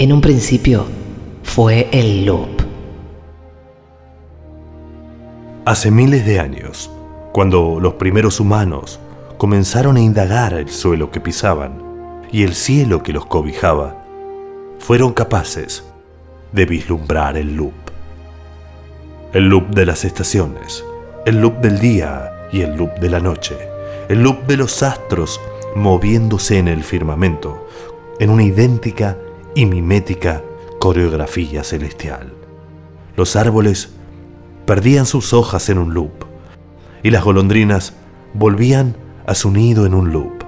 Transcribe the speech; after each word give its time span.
En 0.00 0.12
un 0.12 0.20
principio 0.20 0.86
fue 1.42 1.88
el 1.90 2.24
loop. 2.24 2.62
Hace 5.64 5.90
miles 5.90 6.24
de 6.24 6.38
años, 6.38 6.88
cuando 7.32 7.80
los 7.80 7.94
primeros 7.94 8.38
humanos 8.38 9.00
comenzaron 9.38 9.96
a 9.96 10.00
indagar 10.00 10.54
el 10.54 10.68
suelo 10.68 11.10
que 11.10 11.18
pisaban 11.18 11.82
y 12.30 12.44
el 12.44 12.54
cielo 12.54 13.02
que 13.02 13.12
los 13.12 13.26
cobijaba, 13.26 14.04
fueron 14.78 15.12
capaces 15.12 15.82
de 16.52 16.64
vislumbrar 16.64 17.36
el 17.36 17.56
loop. 17.56 17.74
El 19.32 19.48
loop 19.48 19.70
de 19.70 19.84
las 19.84 20.04
estaciones, 20.04 20.84
el 21.26 21.40
loop 21.40 21.58
del 21.58 21.80
día 21.80 22.46
y 22.52 22.60
el 22.60 22.76
loop 22.76 23.00
de 23.00 23.10
la 23.10 23.18
noche, 23.18 23.56
el 24.08 24.22
loop 24.22 24.46
de 24.46 24.58
los 24.58 24.80
astros 24.84 25.40
moviéndose 25.74 26.58
en 26.58 26.68
el 26.68 26.84
firmamento, 26.84 27.66
en 28.20 28.30
una 28.30 28.44
idéntica 28.44 29.16
y 29.58 29.66
mimética 29.66 30.44
coreografía 30.78 31.64
celestial. 31.64 32.32
Los 33.16 33.34
árboles 33.34 33.90
perdían 34.66 35.04
sus 35.04 35.32
hojas 35.32 35.68
en 35.68 35.78
un 35.78 35.94
loop 35.94 36.12
y 37.02 37.10
las 37.10 37.24
golondrinas 37.24 37.92
volvían 38.34 38.94
a 39.26 39.34
su 39.34 39.50
nido 39.50 39.84
en 39.84 39.94
un 39.94 40.12
loop. 40.12 40.44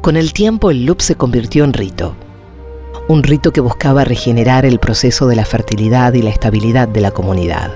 Con 0.00 0.16
el 0.16 0.32
tiempo 0.32 0.70
el 0.70 0.86
loop 0.86 1.02
se 1.02 1.16
convirtió 1.16 1.64
en 1.64 1.74
rito. 1.74 2.16
Un 3.06 3.22
rito 3.22 3.52
que 3.52 3.60
buscaba 3.60 4.04
regenerar 4.04 4.64
el 4.64 4.78
proceso 4.78 5.26
de 5.26 5.36
la 5.36 5.44
fertilidad 5.44 6.14
y 6.14 6.22
la 6.22 6.30
estabilidad 6.30 6.88
de 6.88 7.02
la 7.02 7.10
comunidad. 7.10 7.70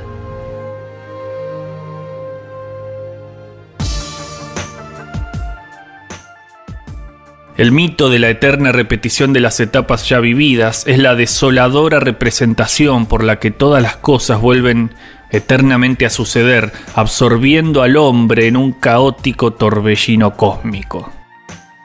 El 7.56 7.70
mito 7.70 8.10
de 8.10 8.18
la 8.18 8.30
eterna 8.30 8.72
repetición 8.72 9.32
de 9.32 9.38
las 9.38 9.60
etapas 9.60 10.08
ya 10.08 10.18
vividas 10.18 10.82
es 10.88 10.98
la 10.98 11.14
desoladora 11.14 12.00
representación 12.00 13.06
por 13.06 13.22
la 13.22 13.38
que 13.38 13.52
todas 13.52 13.80
las 13.80 13.96
cosas 13.96 14.40
vuelven 14.40 14.90
eternamente 15.30 16.04
a 16.04 16.10
suceder, 16.10 16.72
absorbiendo 16.96 17.82
al 17.82 17.96
hombre 17.96 18.48
en 18.48 18.56
un 18.56 18.72
caótico 18.72 19.52
torbellino 19.52 20.36
cósmico. 20.36 21.12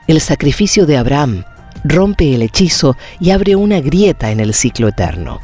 El 0.08 0.22
sacrificio 0.22 0.88
de 0.88 0.98
Abraham 0.98 1.44
rompe 1.84 2.34
el 2.34 2.42
hechizo 2.42 2.98
y 3.20 3.30
abre 3.30 3.56
una 3.56 3.80
grieta 3.80 4.32
en 4.32 4.40
el 4.40 4.56
ciclo 4.56 4.88
eterno. 4.88 5.40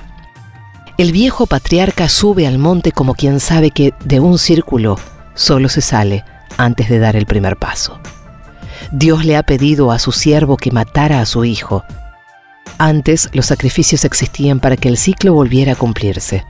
El 0.97 1.11
viejo 1.11 1.45
patriarca 1.45 2.09
sube 2.09 2.47
al 2.47 2.57
monte 2.57 2.91
como 2.91 3.13
quien 3.13 3.39
sabe 3.39 3.69
que 3.69 3.93
de 4.03 4.19
un 4.19 4.39
círculo 4.39 4.97
solo 5.35 5.69
se 5.69 5.81
sale 5.81 6.23
antes 6.57 6.89
de 6.89 6.97
dar 6.97 7.15
el 7.15 7.27
primer 7.27 7.57
paso. 7.57 7.99
Dios 8.91 9.25
le 9.25 9.37
ha 9.37 9.43
pedido 9.43 9.91
a 9.91 9.99
su 9.99 10.11
siervo 10.11 10.57
que 10.57 10.71
matara 10.71 11.19
a 11.19 11.25
su 11.25 11.45
hijo. 11.45 11.83
Antes 12.77 13.29
los 13.33 13.45
sacrificios 13.45 14.05
existían 14.05 14.59
para 14.59 14.77
que 14.77 14.89
el 14.89 14.97
ciclo 14.97 15.33
volviera 15.33 15.73
a 15.73 15.75
cumplirse. 15.75 16.45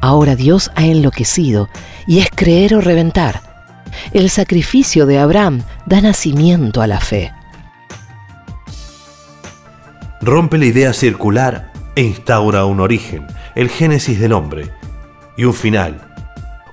Ahora 0.00 0.36
Dios 0.36 0.70
ha 0.76 0.86
enloquecido 0.86 1.68
y 2.06 2.20
es 2.20 2.28
creer 2.34 2.74
o 2.74 2.80
reventar. 2.80 3.42
El 4.12 4.30
sacrificio 4.30 5.06
de 5.06 5.18
Abraham 5.18 5.62
da 5.86 6.00
nacimiento 6.00 6.82
a 6.82 6.86
la 6.86 7.00
fe. 7.00 7.32
Rompe 10.20 10.58
la 10.58 10.66
idea 10.66 10.92
circular 10.92 11.72
e 11.94 12.02
instaura 12.02 12.64
un 12.64 12.80
origen, 12.80 13.26
el 13.54 13.68
génesis 13.68 14.18
del 14.20 14.32
hombre, 14.32 14.72
y 15.36 15.44
un 15.44 15.54
final, 15.54 16.00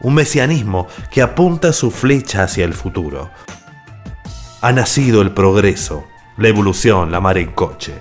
un 0.01 0.15
mesianismo 0.15 0.87
que 1.11 1.21
apunta 1.21 1.73
su 1.73 1.91
flecha 1.91 2.43
hacia 2.43 2.65
el 2.65 2.73
futuro 2.73 3.29
ha 4.65 4.71
nacido 4.71 5.21
el 5.21 5.29
progreso, 5.29 6.07
la 6.37 6.47
evolución, 6.47 7.11
la 7.11 7.21
mar 7.21 7.37
en 7.37 7.51
coche. 7.51 7.93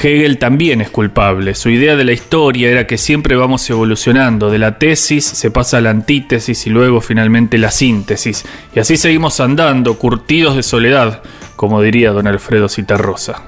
Hegel 0.00 0.38
también 0.38 0.80
es 0.80 0.90
culpable. 0.90 1.56
Su 1.56 1.70
idea 1.70 1.96
de 1.96 2.04
la 2.04 2.12
historia 2.12 2.70
era 2.70 2.86
que 2.86 2.96
siempre 2.96 3.34
vamos 3.34 3.68
evolucionando. 3.68 4.48
De 4.48 4.60
la 4.60 4.78
tesis 4.78 5.24
se 5.24 5.50
pasa 5.50 5.78
a 5.78 5.80
la 5.80 5.90
antítesis 5.90 6.68
y 6.68 6.70
luego 6.70 7.00
finalmente 7.00 7.58
la 7.58 7.72
síntesis. 7.72 8.44
Y 8.76 8.78
así 8.78 8.96
seguimos 8.96 9.40
andando, 9.40 9.98
curtidos 9.98 10.54
de 10.54 10.62
soledad, 10.62 11.20
como 11.56 11.82
diría 11.82 12.12
don 12.12 12.28
Alfredo 12.28 12.68
Citarrosa. 12.68 13.42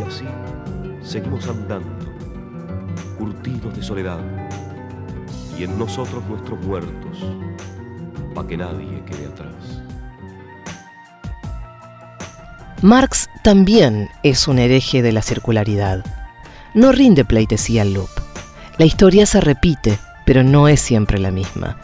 Y 0.00 0.08
así 0.08 0.24
seguimos 1.08 1.46
andando, 1.46 1.86
curtidos 3.16 3.76
de 3.76 3.82
soledad. 3.84 4.18
Y 5.56 5.62
en 5.62 5.78
nosotros 5.78 6.24
nuestros 6.28 6.58
muertos, 6.64 7.24
para 8.34 8.48
que 8.48 8.56
nadie 8.56 9.04
quede 9.06 9.26
atrás. 9.26 9.75
Marx 12.82 13.30
también 13.42 14.10
es 14.22 14.48
un 14.48 14.58
hereje 14.58 15.00
de 15.00 15.10
la 15.10 15.22
circularidad. 15.22 16.04
No 16.74 16.92
rinde 16.92 17.24
pleitesía 17.24 17.82
al 17.82 17.94
loop. 17.94 18.10
La 18.76 18.84
historia 18.84 19.24
se 19.24 19.40
repite, 19.40 19.98
pero 20.26 20.44
no 20.44 20.68
es 20.68 20.80
siempre 20.80 21.18
la 21.18 21.30
misma. 21.30 21.78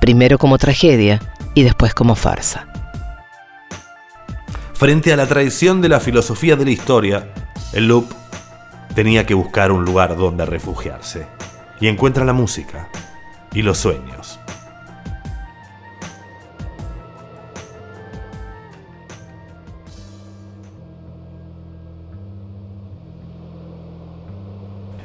Primero 0.00 0.38
como 0.38 0.58
tragedia 0.58 1.20
y 1.54 1.62
después 1.62 1.94
como 1.94 2.16
farsa. 2.16 2.66
Frente 4.72 5.12
a 5.12 5.16
la 5.16 5.28
tradición 5.28 5.80
de 5.80 5.88
la 5.88 6.00
filosofía 6.00 6.56
de 6.56 6.64
la 6.64 6.72
historia, 6.72 7.28
el 7.72 7.86
loop 7.86 8.12
tenía 8.96 9.24
que 9.24 9.34
buscar 9.34 9.70
un 9.70 9.84
lugar 9.84 10.16
donde 10.16 10.44
refugiarse. 10.44 11.28
Y 11.80 11.86
encuentra 11.86 12.24
la 12.24 12.32
música 12.32 12.88
y 13.52 13.62
los 13.62 13.78
sueños. 13.78 14.40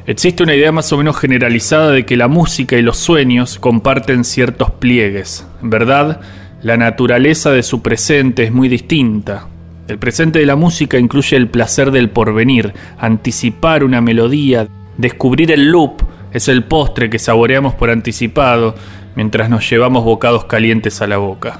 Existe 0.07 0.41
una 0.41 0.56
idea 0.56 0.72
más 0.72 0.94
o 0.94 0.97
menos 0.97 1.18
generalizada 1.18 1.91
de 1.91 2.06
que 2.06 2.16
la 2.16 2.29
música 2.29 2.78
y 2.78 2.81
los 2.81 2.97
sueños 2.97 3.59
comparten 3.59 4.23
ciertos 4.23 4.72
pliegues. 4.72 5.45
En 5.62 5.69
verdad, 5.69 6.22
la 6.62 6.78
naturaleza 6.78 7.51
de 7.51 7.62
su 7.62 7.81
presente 7.81 8.45
es 8.45 8.53
muy 8.53 8.69
distinta. 8.69 9.50
El 9.90 10.00
presente 10.00 10.40
de 10.40 10.45
la 10.45 10.56
música 10.56 10.97
incluye 10.97 11.35
el 11.35 11.50
placer 11.50 11.91
del 11.91 12.09
porvenir, 12.09 12.73
anticipar 12.97 13.84
una 13.84 14.00
melodía, 14.00 14.69
descubrir 14.97 15.51
el 15.51 15.72
loop, 15.72 16.01
es 16.31 16.47
el 16.47 16.63
postre 16.63 17.09
que 17.09 17.19
saboreamos 17.19 17.75
por 17.75 17.89
anticipado 17.89 18.75
mientras 19.13 19.50
nos 19.50 19.69
llevamos 19.69 20.06
bocados 20.06 20.45
calientes 20.45 21.01
a 21.01 21.07
la 21.07 21.18
boca. 21.18 21.59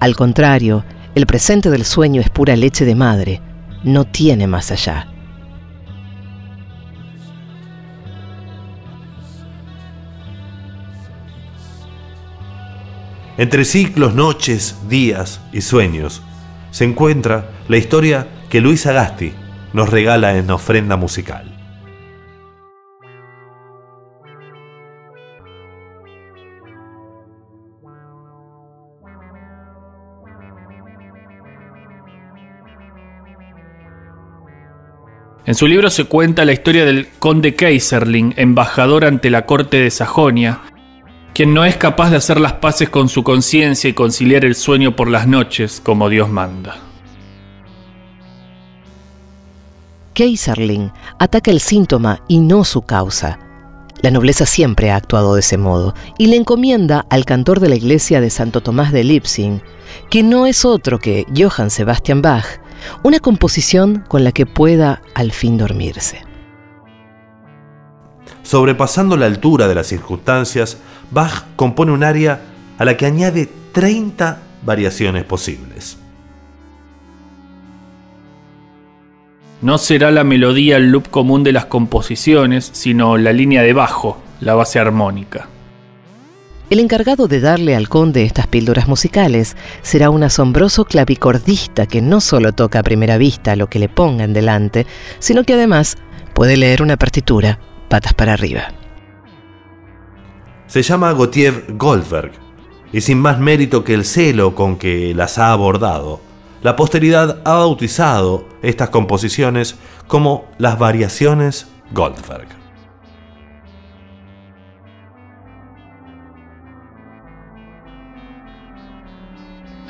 Al 0.00 0.16
contrario, 0.16 0.82
el 1.14 1.26
presente 1.26 1.70
del 1.70 1.84
sueño 1.84 2.20
es 2.20 2.30
pura 2.30 2.56
leche 2.56 2.84
de 2.84 2.94
madre, 2.94 3.40
no 3.82 4.04
tiene 4.04 4.46
más 4.46 4.70
allá. 4.70 5.08
Entre 13.36 13.64
ciclos, 13.64 14.14
noches, 14.14 14.76
días 14.88 15.40
y 15.52 15.62
sueños 15.62 16.22
se 16.70 16.84
encuentra 16.84 17.50
la 17.68 17.78
historia 17.78 18.28
que 18.50 18.60
Luis 18.60 18.86
Agasti 18.86 19.32
nos 19.72 19.88
regala 19.88 20.36
en 20.36 20.50
ofrenda 20.50 20.96
musical. 20.96 21.59
En 35.46 35.54
su 35.54 35.66
libro 35.66 35.88
se 35.88 36.04
cuenta 36.04 36.44
la 36.44 36.52
historia 36.52 36.84
del 36.84 37.08
conde 37.18 37.54
Kaiserling, 37.54 38.34
embajador 38.36 39.06
ante 39.06 39.30
la 39.30 39.46
corte 39.46 39.78
de 39.78 39.90
Sajonia, 39.90 40.60
quien 41.32 41.54
no 41.54 41.64
es 41.64 41.76
capaz 41.76 42.10
de 42.10 42.16
hacer 42.16 42.38
las 42.38 42.54
paces 42.54 42.90
con 42.90 43.08
su 43.08 43.24
conciencia 43.24 43.88
y 43.88 43.94
conciliar 43.94 44.44
el 44.44 44.54
sueño 44.54 44.94
por 44.94 45.08
las 45.08 45.26
noches 45.26 45.80
como 45.82 46.10
Dios 46.10 46.28
manda. 46.28 46.76
Kaiserling 50.12 50.92
ataca 51.18 51.50
el 51.50 51.60
síntoma 51.60 52.20
y 52.28 52.40
no 52.40 52.64
su 52.64 52.82
causa. 52.82 53.38
La 54.02 54.10
nobleza 54.10 54.44
siempre 54.44 54.90
ha 54.90 54.96
actuado 54.96 55.34
de 55.34 55.40
ese 55.40 55.56
modo 55.56 55.94
y 56.18 56.26
le 56.26 56.36
encomienda 56.36 57.06
al 57.08 57.24
cantor 57.24 57.60
de 57.60 57.70
la 57.70 57.76
iglesia 57.76 58.20
de 58.20 58.28
Santo 58.28 58.60
Tomás 58.60 58.92
de 58.92 59.04
Lipsing, 59.04 59.62
que 60.10 60.22
no 60.22 60.44
es 60.46 60.66
otro 60.66 60.98
que 60.98 61.26
Johann 61.34 61.70
Sebastian 61.70 62.20
Bach, 62.20 62.60
una 63.02 63.20
composición 63.20 64.04
con 64.08 64.24
la 64.24 64.32
que 64.32 64.46
pueda 64.46 65.02
al 65.14 65.32
fin 65.32 65.56
dormirse. 65.56 66.22
Sobrepasando 68.42 69.16
la 69.16 69.26
altura 69.26 69.68
de 69.68 69.74
las 69.74 69.86
circunstancias, 69.86 70.78
Bach 71.10 71.44
compone 71.56 71.92
un 71.92 72.04
aria 72.04 72.40
a 72.78 72.84
la 72.84 72.96
que 72.96 73.06
añade 73.06 73.48
30 73.72 74.38
variaciones 74.64 75.24
posibles. 75.24 75.98
No 79.62 79.76
será 79.76 80.10
la 80.10 80.24
melodía 80.24 80.78
el 80.78 80.90
loop 80.90 81.08
común 81.10 81.44
de 81.44 81.52
las 81.52 81.66
composiciones, 81.66 82.70
sino 82.72 83.18
la 83.18 83.32
línea 83.32 83.62
de 83.62 83.74
bajo, 83.74 84.18
la 84.40 84.54
base 84.54 84.78
armónica. 84.78 85.48
El 86.70 86.78
encargado 86.78 87.26
de 87.26 87.40
darle 87.40 87.74
al 87.74 87.88
conde 87.88 88.22
estas 88.22 88.46
píldoras 88.46 88.86
musicales 88.86 89.56
será 89.82 90.08
un 90.08 90.22
asombroso 90.22 90.84
clavicordista 90.84 91.86
que 91.86 92.00
no 92.00 92.20
solo 92.20 92.52
toca 92.52 92.78
a 92.78 92.82
primera 92.84 93.18
vista 93.18 93.56
lo 93.56 93.68
que 93.68 93.80
le 93.80 93.88
pongan 93.88 94.32
delante, 94.32 94.86
sino 95.18 95.42
que 95.42 95.54
además 95.54 95.98
puede 96.32 96.56
leer 96.56 96.80
una 96.80 96.96
partitura 96.96 97.58
patas 97.88 98.14
para 98.14 98.34
arriba. 98.34 98.72
Se 100.68 100.82
llama 100.82 101.12
Gautier 101.12 101.64
Goldberg, 101.70 102.30
y 102.92 103.00
sin 103.00 103.18
más 103.18 103.40
mérito 103.40 103.82
que 103.82 103.94
el 103.94 104.04
celo 104.04 104.54
con 104.54 104.76
que 104.76 105.12
las 105.12 105.38
ha 105.38 105.50
abordado, 105.50 106.20
la 106.62 106.76
posteridad 106.76 107.40
ha 107.44 107.54
bautizado 107.54 108.46
estas 108.62 108.90
composiciones 108.90 109.74
como 110.06 110.48
las 110.58 110.78
variaciones 110.78 111.66
Goldberg. 111.90 112.59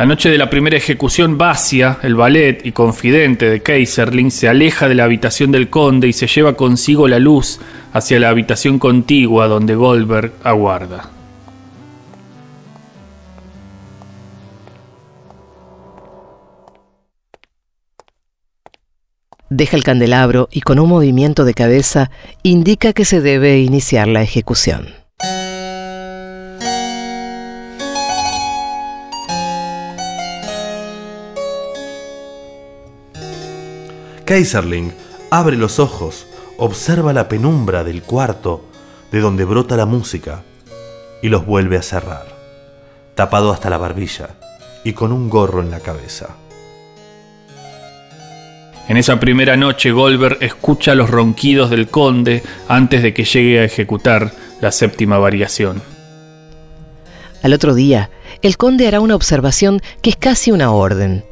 La 0.00 0.06
noche 0.06 0.30
de 0.30 0.38
la 0.38 0.48
primera 0.48 0.78
ejecución, 0.78 1.36
Basia, 1.36 1.98
el 2.02 2.14
ballet 2.14 2.64
y 2.64 2.72
confidente 2.72 3.50
de 3.50 3.62
Kaiserling, 3.62 4.30
se 4.30 4.48
aleja 4.48 4.88
de 4.88 4.94
la 4.94 5.04
habitación 5.04 5.52
del 5.52 5.68
conde 5.68 6.08
y 6.08 6.14
se 6.14 6.26
lleva 6.26 6.54
consigo 6.54 7.06
la 7.06 7.18
luz 7.18 7.60
hacia 7.92 8.18
la 8.18 8.30
habitación 8.30 8.78
contigua 8.78 9.46
donde 9.46 9.74
Goldberg 9.74 10.32
aguarda. 10.42 11.10
Deja 19.50 19.76
el 19.76 19.84
candelabro 19.84 20.48
y 20.50 20.62
con 20.62 20.78
un 20.78 20.88
movimiento 20.88 21.44
de 21.44 21.52
cabeza 21.52 22.10
indica 22.42 22.94
que 22.94 23.04
se 23.04 23.20
debe 23.20 23.58
iniciar 23.58 24.08
la 24.08 24.22
ejecución. 24.22 24.99
Kaiserling 34.30 34.92
abre 35.30 35.56
los 35.56 35.80
ojos, 35.80 36.24
observa 36.56 37.12
la 37.12 37.26
penumbra 37.26 37.82
del 37.82 38.04
cuarto 38.04 38.64
de 39.10 39.18
donde 39.18 39.44
brota 39.44 39.76
la 39.76 39.86
música 39.86 40.44
y 41.20 41.28
los 41.28 41.44
vuelve 41.44 41.76
a 41.76 41.82
cerrar, 41.82 42.26
tapado 43.16 43.50
hasta 43.50 43.68
la 43.70 43.78
barbilla 43.78 44.28
y 44.84 44.92
con 44.92 45.10
un 45.10 45.28
gorro 45.28 45.60
en 45.62 45.72
la 45.72 45.80
cabeza. 45.80 46.36
En 48.86 48.96
esa 48.96 49.18
primera 49.18 49.56
noche 49.56 49.90
Goldberg 49.90 50.38
escucha 50.44 50.94
los 50.94 51.10
ronquidos 51.10 51.68
del 51.68 51.88
conde 51.88 52.44
antes 52.68 53.02
de 53.02 53.12
que 53.12 53.24
llegue 53.24 53.58
a 53.58 53.64
ejecutar 53.64 54.30
la 54.60 54.70
séptima 54.70 55.18
variación. 55.18 55.82
Al 57.42 57.52
otro 57.52 57.74
día, 57.74 58.10
el 58.42 58.56
conde 58.56 58.86
hará 58.86 59.00
una 59.00 59.16
observación 59.16 59.82
que 60.02 60.10
es 60.10 60.16
casi 60.16 60.52
una 60.52 60.70
orden. 60.70 61.24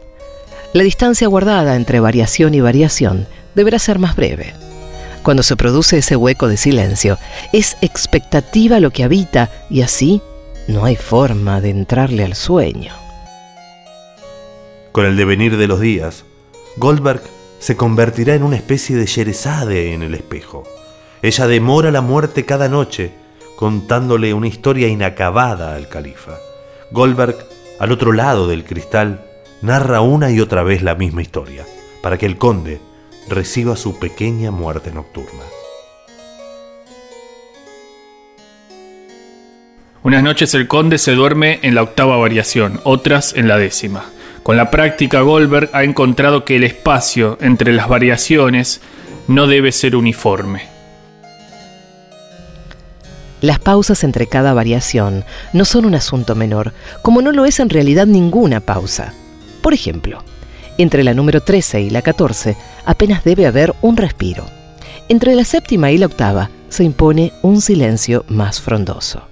La 0.74 0.82
distancia 0.82 1.26
guardada 1.28 1.76
entre 1.76 1.98
variación 1.98 2.54
y 2.54 2.60
variación 2.60 3.26
deberá 3.54 3.78
ser 3.78 3.98
más 3.98 4.14
breve. 4.14 4.52
Cuando 5.22 5.42
se 5.42 5.56
produce 5.56 5.98
ese 5.98 6.14
hueco 6.14 6.46
de 6.46 6.58
silencio, 6.58 7.18
es 7.54 7.78
expectativa 7.80 8.78
lo 8.78 8.90
que 8.90 9.02
habita 9.02 9.50
y 9.70 9.80
así 9.80 10.20
no 10.68 10.84
hay 10.84 10.96
forma 10.96 11.62
de 11.62 11.70
entrarle 11.70 12.22
al 12.22 12.34
sueño. 12.34 12.92
Con 14.92 15.06
el 15.06 15.16
devenir 15.16 15.56
de 15.56 15.68
los 15.68 15.80
días, 15.80 16.24
Goldberg 16.76 17.22
se 17.58 17.76
convertirá 17.76 18.34
en 18.34 18.42
una 18.42 18.56
especie 18.56 18.96
de 18.96 19.06
Sherezade 19.06 19.94
en 19.94 20.02
el 20.02 20.14
espejo. 20.14 20.64
Ella 21.22 21.46
demora 21.46 21.90
la 21.90 22.02
muerte 22.02 22.44
cada 22.44 22.68
noche, 22.68 23.12
contándole 23.56 24.34
una 24.34 24.48
historia 24.48 24.88
inacabada 24.88 25.74
al 25.74 25.88
califa. 25.88 26.36
Goldberg, 26.90 27.36
al 27.80 27.90
otro 27.90 28.12
lado 28.12 28.46
del 28.46 28.64
cristal, 28.64 29.27
narra 29.62 30.00
una 30.00 30.30
y 30.30 30.40
otra 30.40 30.62
vez 30.62 30.82
la 30.82 30.94
misma 30.94 31.22
historia, 31.22 31.64
para 32.02 32.18
que 32.18 32.26
el 32.26 32.38
conde 32.38 32.80
reciba 33.28 33.76
su 33.76 33.98
pequeña 33.98 34.50
muerte 34.50 34.92
nocturna. 34.92 35.42
Unas 40.02 40.22
noches 40.22 40.54
el 40.54 40.68
conde 40.68 40.96
se 40.96 41.12
duerme 41.12 41.58
en 41.62 41.74
la 41.74 41.82
octava 41.82 42.16
variación, 42.16 42.80
otras 42.84 43.34
en 43.34 43.48
la 43.48 43.58
décima. 43.58 44.04
Con 44.42 44.56
la 44.56 44.70
práctica 44.70 45.20
Goldberg 45.20 45.70
ha 45.72 45.84
encontrado 45.84 46.44
que 46.44 46.56
el 46.56 46.64
espacio 46.64 47.36
entre 47.40 47.72
las 47.72 47.88
variaciones 47.88 48.80
no 49.26 49.46
debe 49.46 49.72
ser 49.72 49.96
uniforme. 49.96 50.62
Las 53.40 53.58
pausas 53.58 54.02
entre 54.04 54.26
cada 54.26 54.54
variación 54.54 55.24
no 55.52 55.64
son 55.64 55.84
un 55.84 55.94
asunto 55.94 56.34
menor, 56.34 56.72
como 57.02 57.20
no 57.20 57.32
lo 57.32 57.44
es 57.44 57.60
en 57.60 57.68
realidad 57.68 58.06
ninguna 58.06 58.60
pausa. 58.60 59.12
Por 59.68 59.74
ejemplo, 59.74 60.24
entre 60.78 61.04
la 61.04 61.12
número 61.12 61.42
13 61.42 61.82
y 61.82 61.90
la 61.90 62.00
14 62.00 62.56
apenas 62.86 63.22
debe 63.22 63.44
haber 63.44 63.74
un 63.82 63.98
respiro. 63.98 64.46
Entre 65.10 65.34
la 65.34 65.44
séptima 65.44 65.90
y 65.90 65.98
la 65.98 66.06
octava 66.06 66.48
se 66.70 66.84
impone 66.84 67.34
un 67.42 67.60
silencio 67.60 68.24
más 68.28 68.62
frondoso. 68.62 69.24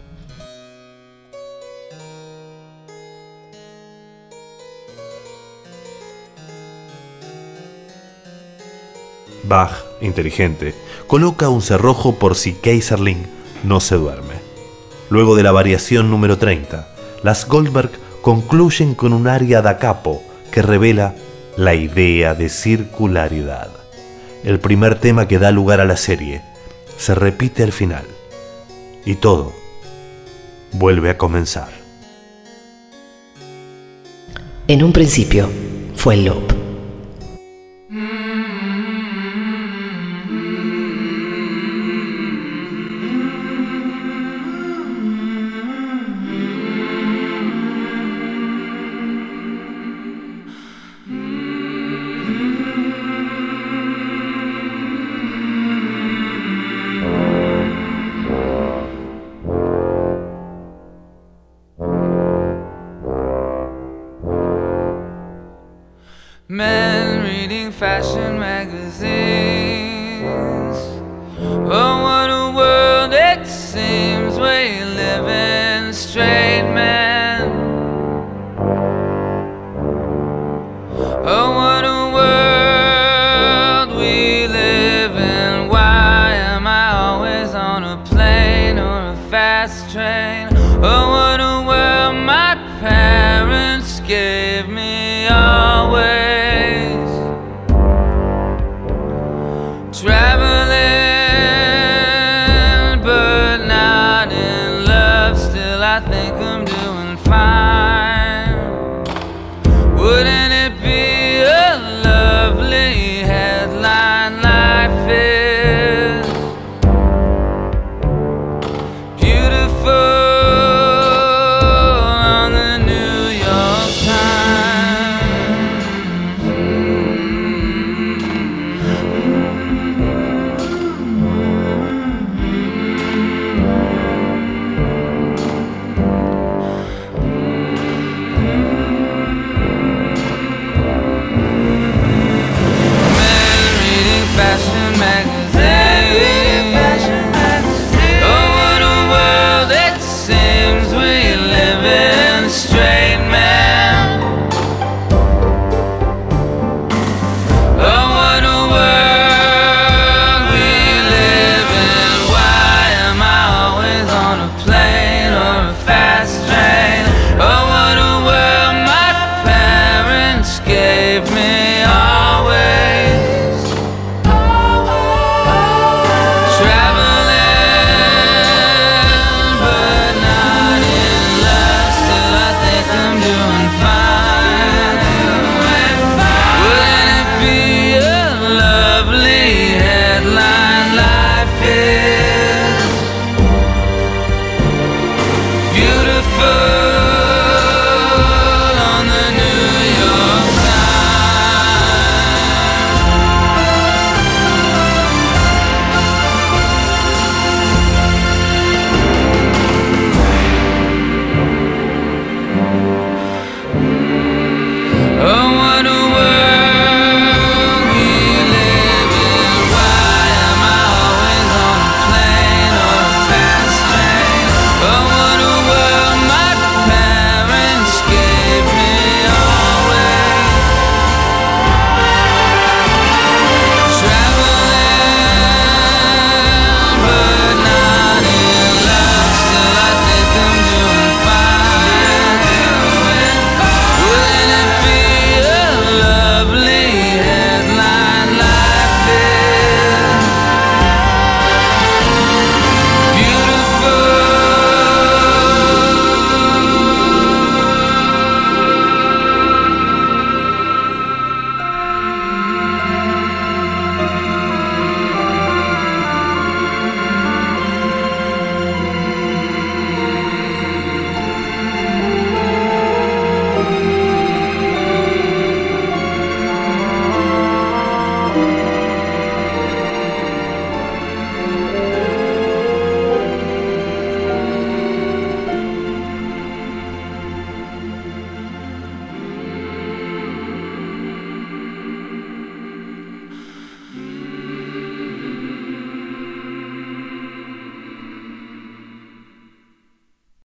Bach, 9.45 9.73
inteligente, 10.03 10.75
coloca 11.07 11.49
un 11.49 11.63
cerrojo 11.63 12.17
por 12.17 12.35
si 12.35 12.53
Kaiserling 12.53 13.27
no 13.65 13.81
se 13.81 13.95
duerme. 13.95 14.35
Luego 15.09 15.35
de 15.35 15.45
la 15.45 15.53
variación 15.53 16.11
número 16.11 16.37
30, 16.37 16.95
las 17.23 17.49
Goldberg 17.49 17.93
concluyen 18.21 18.95
con 18.95 19.15
un 19.15 19.29
aria 19.29 19.63
da 19.63 19.79
capo 19.79 20.26
que 20.57 20.63
revela 20.63 21.15
la 21.59 21.75
idea 21.75 22.35
de 22.35 22.49
circularidad. 22.49 23.69
El 24.43 24.59
primer 24.59 24.99
tema 24.99 25.29
que 25.29 25.39
da 25.39 25.51
lugar 25.51 25.83
a 25.83 25.85
la 25.85 25.99
serie 25.99 26.41
se 26.97 27.15
repite 27.15 27.63
al 27.63 27.73
final 27.73 28.07
y 29.05 29.17
todo 29.17 29.53
vuelve 30.73 31.11
a 31.11 31.19
comenzar. 31.19 31.69
En 34.67 34.83
un 34.83 34.95
principio 34.95 35.51
fue 35.95 36.15
el 36.15 36.25
loop. 36.25 36.56